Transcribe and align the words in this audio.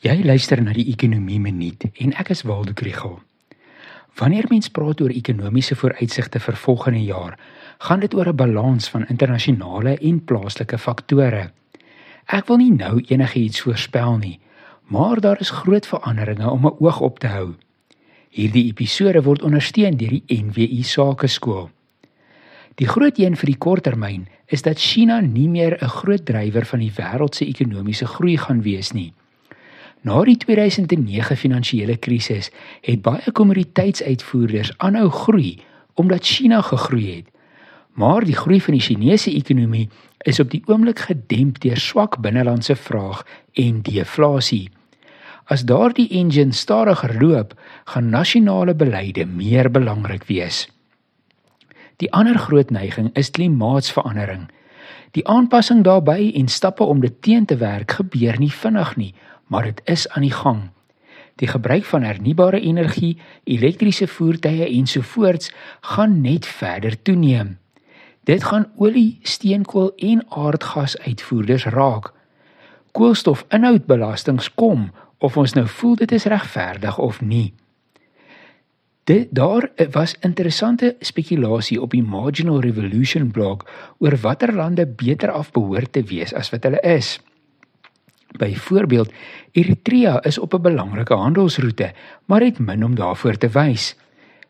Jy 0.00 0.22
luister 0.24 0.62
na 0.64 0.72
die 0.72 0.86
Ekonomie 0.88 1.36
Minuut 1.44 1.82
en 2.00 2.14
ek 2.16 2.30
is 2.32 2.40
Waldo 2.48 2.72
Krugel. 2.72 3.18
Wanneer 4.16 4.46
mens 4.48 4.70
praat 4.72 5.02
oor 5.04 5.12
ekonomiese 5.12 5.76
vooruitsigte 5.76 6.40
vir 6.40 6.56
volgende 6.56 7.02
jaar, 7.04 7.34
gaan 7.84 8.00
dit 8.00 8.14
oor 8.16 8.30
'n 8.32 8.36
balans 8.36 8.88
van 8.88 9.04
internasionale 9.12 9.98
en 10.00 10.24
plaaslike 10.24 10.78
faktore. 10.78 11.50
Ek 12.32 12.48
wil 12.48 12.56
nie 12.56 12.70
nou 12.72 13.02
enigiets 13.08 13.60
voorspel 13.60 14.16
nie, 14.16 14.40
maar 14.88 15.20
daar 15.20 15.40
is 15.40 15.50
groot 15.50 15.86
veranderinge 15.86 16.50
om 16.50 16.66
'n 16.66 16.76
oog 16.80 17.00
op 17.00 17.18
te 17.18 17.28
hou. 17.28 17.54
Hierdie 18.30 18.72
episode 18.72 19.22
word 19.22 19.42
ondersteun 19.42 19.96
deur 19.96 20.16
die 20.16 20.42
NWI 20.42 20.82
Sakeskool. 20.82 21.70
Die 22.74 22.88
groot 22.88 23.18
een 23.18 23.36
vir 23.36 23.46
die 23.46 23.58
korttermyn 23.58 24.28
is 24.46 24.62
dat 24.62 24.78
China 24.78 25.20
nie 25.20 25.48
meer 25.48 25.76
'n 25.82 25.88
groot 25.88 26.24
drywer 26.24 26.64
van 26.64 26.78
die 26.78 26.92
wêreld 26.92 27.34
se 27.34 27.44
ekonomiese 27.44 28.06
groei 28.06 28.38
gaan 28.38 28.62
wees 28.62 28.92
nie. 28.92 29.12
Na 30.00 30.22
die 30.24 30.36
2009 30.36 31.36
finansiële 31.36 31.96
krisis 32.00 32.48
het 32.80 33.02
baie 33.04 33.32
kommoditeitsuitvoerders 33.32 34.72
aanhou 34.78 35.10
groei 35.12 35.58
omdat 36.00 36.24
China 36.24 36.60
gegroei 36.64 37.16
het. 37.16 37.28
Maar 37.92 38.24
die 38.24 38.36
groei 38.36 38.60
van 38.60 38.74
die 38.74 38.82
Chinese 38.82 39.32
ekonomie 39.34 39.88
is 40.24 40.40
op 40.40 40.50
die 40.50 40.62
oomblik 40.66 40.98
gedemp 41.10 41.60
deur 41.60 41.76
swak 41.76 42.20
binnelandse 42.24 42.76
vraag 42.76 43.26
en 43.52 43.82
deflasie. 43.82 44.70
As 45.44 45.64
daardie 45.68 46.08
engine 46.08 46.52
stadiger 46.52 47.12
loop, 47.20 47.52
gaan 47.84 48.08
nasionale 48.08 48.74
beleide 48.74 49.26
meer 49.26 49.70
belangrik 49.70 50.24
wees. 50.24 50.68
Die 52.00 52.12
ander 52.12 52.38
groot 52.38 52.70
neiging 52.70 53.10
is 53.12 53.30
klimaatsverandering. 53.30 54.48
Die 55.10 55.26
aanpassing 55.26 55.82
daarbey 55.82 56.32
en 56.38 56.48
stappe 56.48 56.84
om 56.84 57.00
dit 57.00 57.22
teen 57.22 57.46
te 57.46 57.56
werk 57.56 57.96
gebeur 57.98 58.38
nie 58.38 58.52
vinnig 58.52 58.96
nie, 58.96 59.14
maar 59.46 59.66
dit 59.66 59.80
is 59.84 60.08
aan 60.08 60.22
die 60.22 60.34
gang. 60.34 60.68
Die 61.42 61.48
gebruik 61.48 61.84
van 61.84 62.02
hernubare 62.02 62.60
energie, 62.60 63.16
elektriese 63.44 64.06
voertuie 64.06 64.68
ensovoorts 64.68 65.52
gaan 65.80 66.20
net 66.20 66.46
verder 66.46 67.02
toeneem. 67.02 67.58
Dit 68.24 68.44
gaan 68.44 68.68
olie, 68.76 69.18
steenkool 69.22 69.92
en 69.96 70.22
aardgas 70.28 70.98
uitvoerders 70.98 71.64
raak. 71.64 72.12
Koolstofinhoudbelastings 72.92 74.54
kom 74.54 74.90
of 75.18 75.36
ons 75.36 75.56
nou 75.56 75.66
voel 75.66 75.96
dit 76.04 76.12
is 76.12 76.24
regverdig 76.24 76.98
of 76.98 77.20
nie. 77.20 77.54
Dit 79.10 79.32
daar 79.34 79.64
was 79.90 80.12
interessante 80.22 80.92
spekulasie 81.00 81.80
op 81.82 81.90
die 81.90 82.02
Marginal 82.02 82.60
Revolution 82.62 83.30
blog 83.34 83.64
oor 83.98 84.14
watter 84.22 84.52
lande 84.54 84.84
beter 84.86 85.32
af 85.34 85.48
behoort 85.50 85.90
te 85.96 86.02
wees 86.06 86.34
as 86.34 86.52
wat 86.54 86.68
hulle 86.68 86.78
is. 86.86 87.16
Byvoorbeeld, 88.38 89.10
Eritrea 89.50 90.20
is 90.22 90.38
op 90.38 90.54
'n 90.54 90.62
belangrike 90.62 91.14
handelsroete, 91.14 91.90
maar 92.24 92.40
het 92.40 92.58
min 92.58 92.84
om 92.84 92.94
daarvoor 92.94 93.36
te 93.36 93.48
wys. 93.48 93.96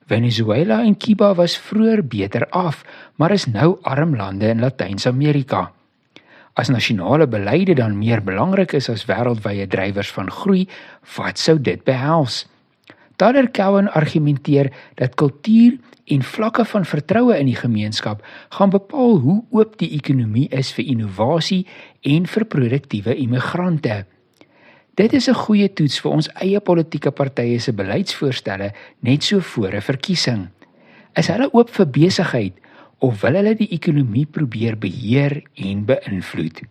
Venezuela 0.07 0.83
en 0.83 0.97
Cuba 0.97 1.35
was 1.35 1.59
vroeër 1.59 2.07
beter 2.07 2.49
af, 2.49 2.85
maar 3.15 3.31
is 3.31 3.47
nou 3.47 3.79
arm 3.83 4.17
lande 4.17 4.47
in 4.47 4.61
Latyn-Amerika. 4.61 5.73
As 6.53 6.69
nasionale 6.69 7.29
beleide 7.29 7.75
dan 7.75 7.99
meer 7.99 8.23
belangrik 8.23 8.73
is 8.73 8.89
as 8.89 9.05
wêreldwye 9.05 9.67
drywers 9.67 10.13
van 10.13 10.31
groei, 10.31 10.69
wat 11.17 11.39
sou 11.39 11.61
dit 11.61 11.85
behels? 11.85 12.47
Taler 13.21 13.51
Cowan 13.53 13.91
argumenteer 13.93 14.73
dat 14.95 15.15
kultuur 15.15 15.77
en 16.05 16.23
vlakke 16.23 16.65
van 16.65 16.87
vertroue 16.89 17.35
in 17.37 17.51
die 17.51 17.59
gemeenskap 17.59 18.23
gaan 18.57 18.73
bepaal 18.73 19.19
hoe 19.21 19.43
oop 19.51 19.75
die 19.83 19.91
ekonomie 19.99 20.47
is 20.57 20.71
vir 20.73 20.89
innovasie 20.89 21.67
en 22.01 22.25
vir 22.27 22.47
produktiewe 22.49 23.19
immigrante. 23.21 24.07
Dit 24.97 25.13
is 25.13 25.29
'n 25.29 25.37
goeie 25.37 25.69
toets 25.69 26.01
vir 26.01 26.11
ons 26.11 26.31
eie 26.35 26.61
politieke 26.61 27.11
partye 27.11 27.61
se 27.61 27.73
beleidsvoorstelle 27.73 28.73
net 29.01 29.23
so 29.23 29.41
voor 29.41 29.77
'n 29.77 29.81
verkiesing. 29.81 30.49
Is 31.17 31.29
hulle 31.29 31.53
oop 31.53 31.71
vir 31.71 31.87
besigheid 31.87 32.55
of 32.99 33.21
wil 33.21 33.35
hulle 33.35 33.55
die 33.55 33.69
ekonomie 33.71 34.27
probeer 34.27 34.79
beheer 34.79 35.43
en 35.55 35.85
beïnvloed? 35.85 36.63